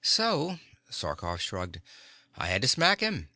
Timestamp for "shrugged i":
1.41-2.47